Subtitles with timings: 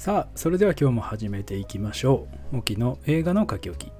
[0.00, 2.56] さあそれでは今日も始めていきましょう。
[2.56, 3.92] 沖の映画の書き置き。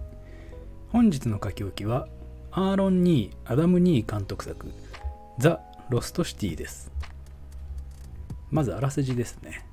[0.88, 2.08] 本日の書き置きは
[2.50, 4.72] アーロン・ニーアダム・ニー監督作
[5.38, 6.90] ザ・ロストシティです。
[8.50, 9.66] まずあらすじですね。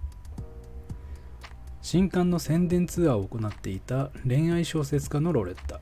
[1.82, 5.80] 新刊の宣伝ツアーを行っていた恋愛小説家のロレッタ。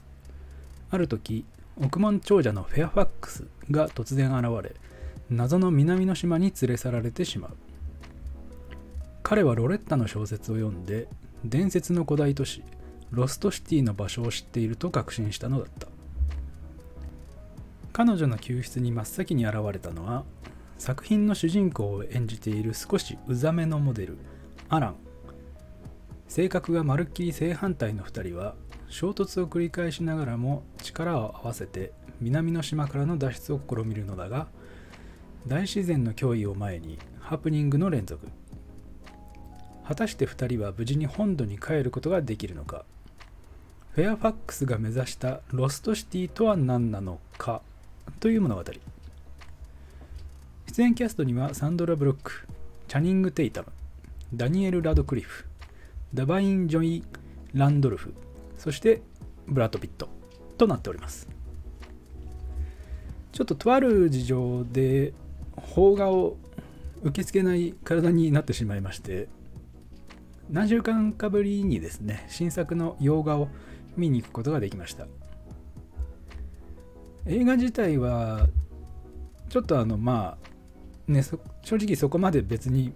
[0.92, 1.44] ある時
[1.82, 4.76] 億万長者のフェアファックスが突然現れ
[5.28, 7.58] 謎の南の島に連れ去られてしまう。
[9.28, 11.08] 彼はロレッタの小説を読んで
[11.44, 12.62] 伝説の古代都市
[13.10, 15.88] ロストシティの場所を知っていると確信したのだった。
[17.92, 20.26] 彼女の救出に真っ先に現れたのは
[20.78, 24.20] 作品の主人公を演じている少しうざめのモデル
[24.70, 24.96] アラン。
[26.28, 28.54] 性格がまるっきり正反対の2人は
[28.90, 34.50] 衝突を繰り返しながらも力を合わせて南の島からの脱出を試みるのだが
[35.48, 38.28] 大自然の脅威を前にハプニングの連続。
[39.88, 42.86] 果たして2人は無事に本土に帰ることができるのか？
[43.92, 47.62] フェアファックスが目指したロストシティとは何なのか？
[48.20, 48.64] という物語。
[50.68, 52.48] 出演キャストにはサンドラ・ブロック
[52.88, 53.68] チャニング・テイタム
[54.34, 55.46] ダニエル・ラドクリフ
[56.14, 57.04] ダバイン・ジョイ・
[57.54, 58.14] ランドルフ
[58.58, 59.02] そして
[59.48, 60.10] ブラッド・ピット
[60.58, 61.30] となっております。
[63.32, 65.14] ちょっととある事情で
[65.74, 66.38] 邦画を
[67.04, 69.28] 受け付けない体になってしまいまして
[70.50, 73.48] 何週間かぶりにですね新作の洋画を
[73.98, 75.08] 見に行くことができました。
[77.26, 78.48] 映画自体は
[79.50, 80.38] ちょっとあのま
[81.08, 81.24] あね
[81.64, 82.94] 正直そこまで別に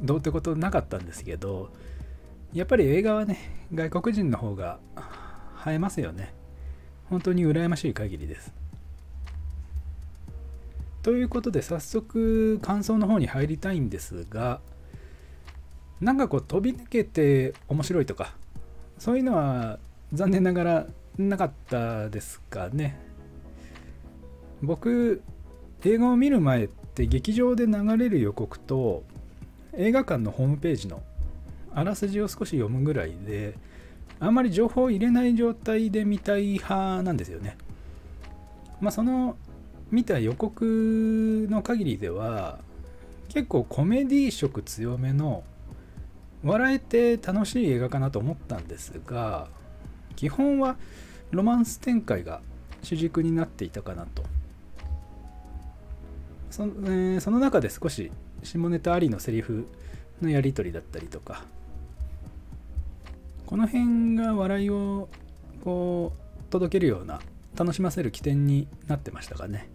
[0.00, 1.70] どうってことなかったんですけど
[2.52, 3.38] やっぱり映画はね
[3.74, 4.78] 外国人の方が
[5.66, 6.32] 映えますよね。
[7.10, 8.52] 本当に羨ましい限りです。
[11.02, 14.60] ということで早速感想の方に入りたいんですが
[16.00, 18.34] なんかこう飛び抜けて面白いとか
[18.98, 19.78] そういうのは
[20.12, 20.86] 残念ながら
[21.18, 22.98] なかったですかね。
[24.62, 25.22] 僕
[25.84, 29.04] 映画を見る前って劇場で流れる予告と
[29.74, 31.02] 映画館のホームページの
[31.74, 33.54] あらすじを少し読むぐらいで
[34.18, 37.56] あんまり情報を入れない状態で見たい派なんですよね。
[38.80, 39.36] まあその
[39.90, 42.58] 見た予告の限りでは
[43.28, 45.44] 結構コメディ色強めの
[46.46, 49.48] 笑えて楽しい映画かなと思ったんですが
[50.14, 50.76] 基本は
[51.32, 52.40] ロマンス展開が
[52.82, 54.22] 主軸になっていたかなと。
[56.50, 58.12] そ,、えー、その中で少し
[58.44, 59.66] 下ネタありのセリフ
[60.22, 61.42] のやり取りだったりとか
[63.44, 65.08] この辺が笑いを
[65.64, 67.20] こう届けるような
[67.56, 69.68] 楽しませる起点になってましたかね。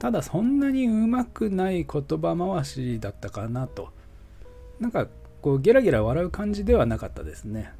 [0.00, 3.92] ただそんなにうまくない言葉回しだったかなと。
[4.80, 5.06] なんか
[5.42, 7.72] こうゲラゲラ笑う感じではなかったですね。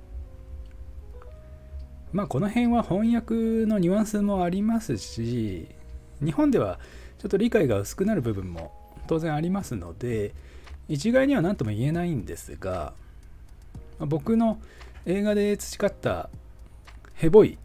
[2.12, 3.34] まあこの辺は翻訳
[3.66, 5.68] のニュアンスもありますし
[6.22, 6.80] 日本では
[7.18, 8.72] ちょっと理解が薄くなる部分も
[9.06, 10.34] 当然ありますので
[10.88, 12.94] 一概には何とも言えないんですが
[14.00, 14.58] 僕の
[15.06, 16.30] 映画で培った
[17.14, 17.58] ヘボい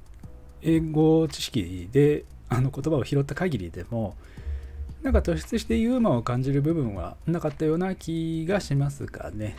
[0.61, 4.15] 英語知識であの言葉を拾った限りでも
[5.05, 9.55] なんか突出してユーモアを感じる部分はなかったような気がしますかね。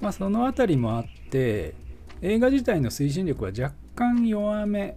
[0.00, 1.74] まあその辺りもあって
[2.22, 4.96] 映画自体の推進力は若干弱め、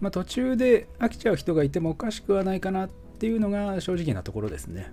[0.00, 4.92] まあ、途中で飽きちゃう人がいてもおかしくはないかなっていうのが正直なところですね。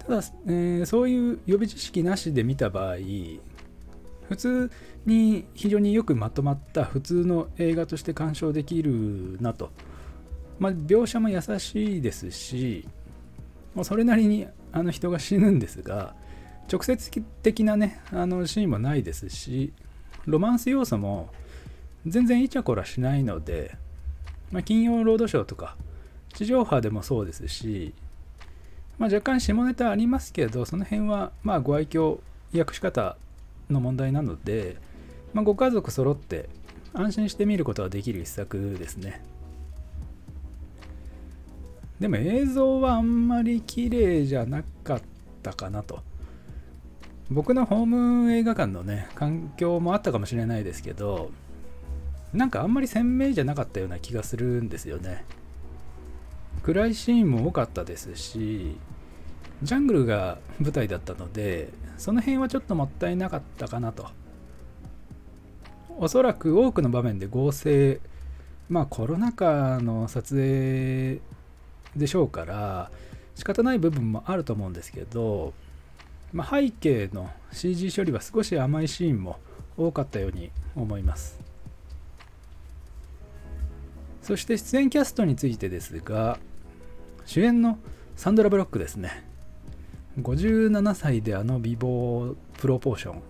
[0.00, 2.96] ただ、えー、そういう予備知識なしで見た場合
[4.28, 4.70] 普通
[5.06, 9.70] に非常によくまとまった普通の映画として鑑賞できるなと
[10.58, 12.86] まあ、描写も優しいですし、
[13.74, 16.14] もうそれなりにあの人が死ぬんですが、
[16.72, 19.72] 直接的なね、あのシーンもないですし、
[20.26, 21.30] ロマンス要素も
[22.06, 23.76] 全然イチャコラしないので、
[24.50, 25.76] まあ、金曜ロードショーとか、
[26.32, 27.94] 地上波でもそうですし、
[28.98, 32.18] まあ、若干下ネタありますけど、その辺はまあご愛嬌、
[32.56, 33.16] 訳し方
[33.68, 34.76] の問題なので、
[35.32, 36.48] まあ、ご家族揃って
[36.92, 39.20] 安心して見ることができる一作ですね。
[42.00, 45.02] でも映像はあんまり綺麗じゃなかっ
[45.42, 46.02] たかなと。
[47.30, 51.30] 僕のホーム映画館のね、環境もあったかもしれないですけど、
[52.32, 55.24] なんかあんまり鮮明じゃなかったような気がするんですよね。
[56.62, 58.76] 暗いシーンも多かったですし、
[59.62, 64.08] ジャングルが舞台だったので、その辺はちょっともったいなかったかなと。
[65.96, 68.00] おそらく多くの場面で合成、
[68.68, 71.20] まあコロナ禍の撮影
[71.96, 72.90] でしょうから
[73.34, 75.52] 仕方ない部分もあると思うんですけど、
[76.32, 79.38] まあ、背景の CG 処理は少し甘いシーンも
[79.76, 81.40] 多かったように思います。
[84.22, 86.38] そして出演キャストについてですが
[87.26, 87.78] 主演の
[88.16, 89.24] サンドラ・ブロックですね。
[90.20, 93.22] 57歳であの美貌プロポーション。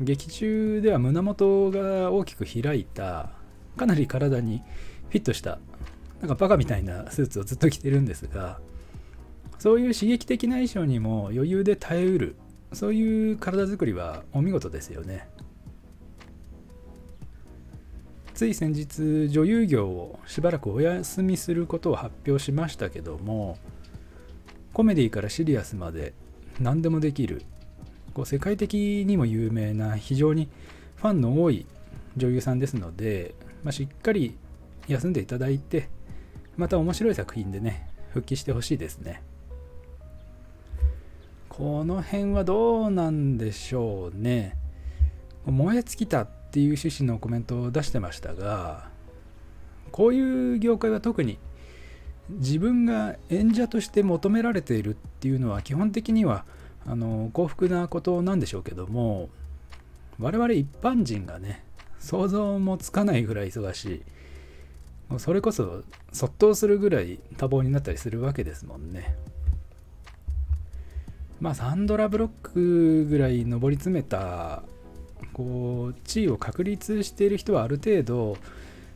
[0.00, 3.30] 劇中では胸元が大きく開いた
[3.76, 4.62] かなり体に
[5.10, 5.58] フィットした
[6.20, 8.60] なんかバカみたいなスーツをずっと着てるんですが
[9.58, 12.36] そういう刺激的な衣装にも余裕で耐えうる
[12.72, 15.26] そういう体作りはお見事ですよね。
[18.34, 23.58] つい先日女優業をしばらくお休みすることを発表しましたけども
[24.72, 26.14] コメディからシリアスまで
[26.60, 27.42] 何でもできる
[28.14, 30.48] こう世界的にも有名な非常に
[30.94, 31.66] ファンの多い
[32.16, 33.34] 女優さんですので、
[33.64, 34.36] まあ、しっかり
[34.86, 35.88] 休んでいただいて
[36.58, 39.22] また面白い作品でね復帰してほしいですね。
[41.48, 44.56] この辺はどうなんでしょうね。
[45.46, 48.88] 燃え尽きたっていう趣旨のコメントを出してましたが
[49.90, 51.38] こういう業界は特に
[52.28, 56.44] 自分が演者として求められているっていうのは基本的には
[56.86, 59.30] あの幸福なことなんでしょうけども
[60.18, 61.64] 我々一般人がね
[61.98, 64.02] 想像もつかないぐらい忙しい。
[65.16, 65.82] それこそ
[66.12, 69.16] そっとするぐらい多忙になったりするわけですもんね
[71.40, 74.62] まあサンドラブロックぐらい上り詰めた
[75.32, 78.36] こう地位を確立している人はある程度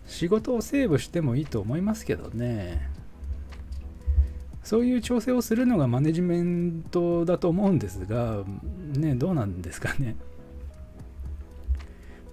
[0.07, 2.91] 仕事をセーブしてもいいと思いますけどね
[4.63, 8.45] そういう調整をするのがマネジメントだと思うんですが、
[8.97, 10.15] ね、どうなんですかね。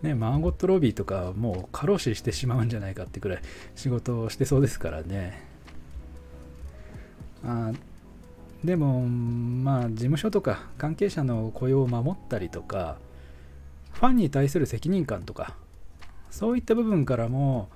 [0.02, 3.42] ね、マーゴット・ロビーとかもう過労死してしまうんじゃないかってくらい
[3.76, 5.44] 仕事をしてそうですからね。
[7.44, 7.72] あ
[8.64, 12.98] でも、まあ、事務所とか関係者の雇用を守ったりとか、
[13.94, 15.56] ファンに対する責任感とか、
[16.30, 17.70] そういった部分からも、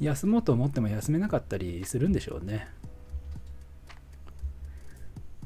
[0.00, 2.68] 休もうと思っても休めなかったりするんでしょうね。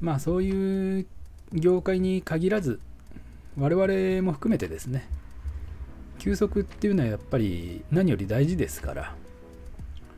[0.01, 1.07] まあそういう
[1.53, 2.81] 業界に限らず
[3.59, 5.07] 我々も含めてですね
[6.21, 9.15] 休息っていうのはやっぱり何より大事ですから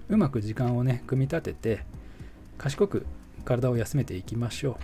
[0.09, 1.85] うまく時間をね組み立てて
[2.59, 3.07] 賢く
[3.45, 4.77] 体を休めていきましょう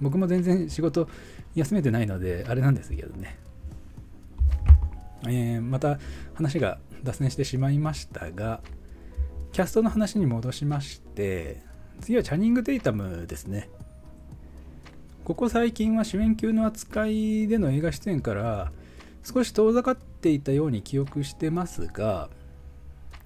[0.00, 1.06] 僕も全然仕事
[1.54, 3.38] 休めてないのであれなんですけどね、
[5.26, 5.98] えー、また
[6.34, 8.62] 話が脱線してしまいましたが
[9.52, 11.60] キャストの話に戻しまして
[12.00, 13.68] 次はチャニング・テイタムですね。
[15.24, 18.72] ここ最近は主演級の扱いでの映画出演から
[19.24, 22.28] 少し遠ざかっていたように記憶してますが、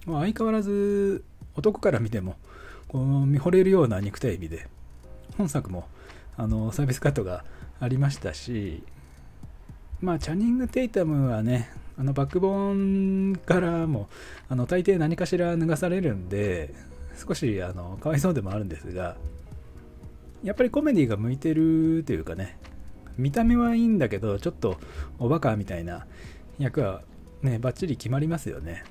[0.05, 1.23] ま相変わらず
[1.55, 2.35] 男から見ても
[2.87, 4.67] この見惚れるような肉体美で
[5.37, 5.87] 本作も
[6.37, 7.43] あのサービスカットが
[7.79, 8.83] ありましたし
[9.99, 11.69] まあチャニング・テイタムはね
[11.99, 14.07] あのバックボーンからも
[14.49, 16.73] あの大抵何かしら脱がされるんで
[17.17, 19.17] 少しあのかわいそうでもあるんですが
[20.43, 22.57] やっぱりコメディが向いてるというかね
[23.17, 24.77] 見た目はいいんだけどちょっと
[25.19, 26.05] おバカみたいな
[26.59, 27.01] 役は
[27.41, 28.83] ねバッチリ決まりますよね。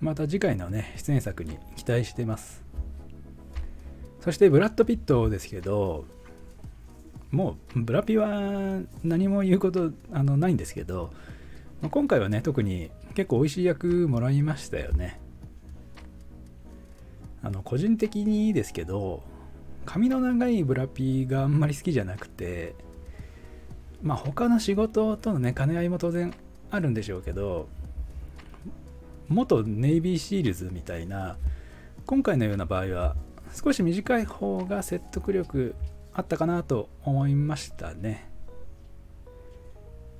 [0.00, 2.62] また次回のね出演作に期待してます。
[4.20, 6.06] そしてブラッド・ピットですけど
[7.30, 11.12] もうブラピは何も言うことあのないんですけど
[11.90, 15.20] 今回はね特に結構美味しい役もらいましたよね。
[17.42, 19.22] あの個人的にですけど
[19.84, 22.74] 髪の長いブラピがあんまり好きじゃなくて
[24.04, 26.32] まあ他の仕事とのね兼ね合いも当然
[26.70, 27.66] あるんでしょうけど
[29.28, 31.38] 元ネイビーシールズみたいな
[32.04, 33.16] 今回のような場合は
[33.52, 35.74] 少し短い方が説得力
[36.12, 38.30] あったかなと思いましたね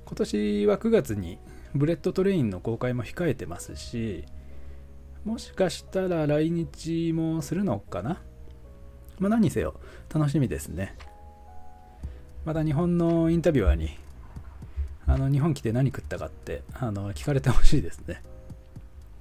[0.05, 1.37] 今年は9月に
[1.75, 4.25] ブレッドトレインの公開も控えてますし
[5.23, 8.21] もしかしたら来日もするのかな
[9.19, 9.79] まあ何にせよ
[10.13, 10.95] 楽しみですね。
[12.45, 13.97] また日本のインタビュアーに
[15.07, 18.21] あの日本来て何食ったかってあの聞かれてほしいですね。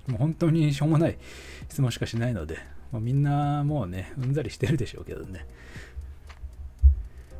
[0.06, 1.16] もう本当にしょうもない
[1.68, 2.58] 質問しかしないので、
[2.92, 5.46] もうみんなもうね、うんざりしてるでしょうけどね。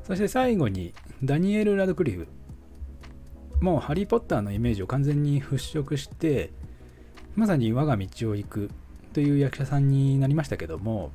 [0.05, 2.27] そして最後にダニエル・ラドクリフ。
[3.61, 6.51] もうハリー・ポッターのイメージを完全に払拭して、
[7.37, 8.71] まさに我が道を行く
[9.13, 11.11] という役者さんになりましたけども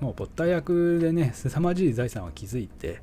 [0.00, 3.00] もうポッター役でね凄まじい財産を築いて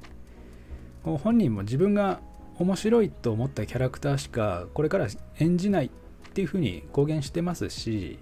[1.04, 2.22] 本人も自分が
[2.58, 5.08] 面白いと思ったキャラクターしかこれから
[5.40, 5.90] 演じないっ
[6.34, 8.20] ていうふうに公言してますし、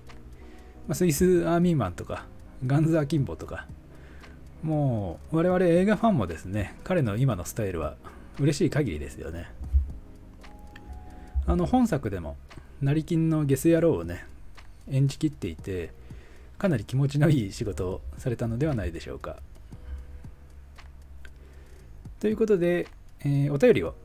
[0.88, 2.26] まあ、スイスアーミーマンとか
[2.66, 3.68] ガンズ・アキンボとか
[4.64, 7.96] もう我々映画ファンもですね彼の今のスタイルは
[8.40, 9.52] 嬉しい限りですよね。
[11.46, 12.38] あの本作でも
[12.82, 14.26] 成金のゲス野郎をね
[14.90, 15.92] 演じきっていて
[16.58, 19.38] かなり気持ちのいい仕事をされたのではないでしょうか。
[22.22, 22.88] ということで、
[23.22, 23.96] えー、お便りを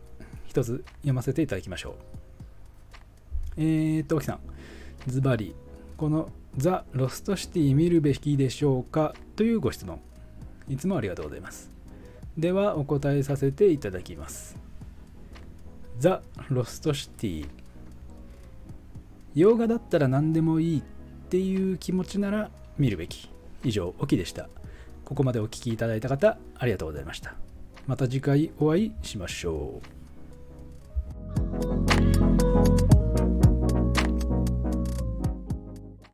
[0.46, 1.94] 一つ読ませていただきましょう。
[3.58, 4.40] えーと、沖さん。
[5.06, 5.54] ズバリ。
[5.99, 9.14] このザ・ロストシティ見るべきでしょうか？
[9.37, 10.00] というご質問。
[10.66, 11.70] いつもありがとうございます。
[12.38, 14.56] ではお答えさせていただきます。
[15.99, 17.49] ザ・ロストシティ。
[19.35, 20.82] 洋画だったら何でもいいっ
[21.28, 23.30] ていう気持ちなら見るべき。
[23.62, 24.49] 以上オキでした。
[25.04, 27.35] ここまでお聴きいただいた方ありがとうございました。
[27.87, 29.96] また次回お会いしましょう。